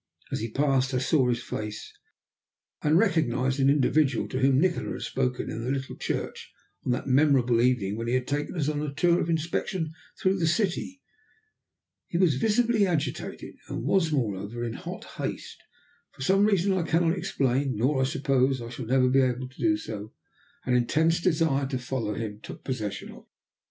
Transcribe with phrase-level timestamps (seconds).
[0.31, 1.93] As he passed, I saw his face,
[2.81, 6.51] and recognized an individual to whom Nikola had spoken in the little church
[6.83, 10.39] on that memorable evening when he had taken us on a tour of inspection through
[10.39, 11.03] the city.
[12.07, 15.61] He was visibly agitated, and was moreover in hot haste.
[16.13, 19.49] For some reason that I cannot explain, nor, I suppose, shall I ever be able
[19.49, 20.13] to do so,
[20.65, 23.23] an intense desire to follow him took possession of me.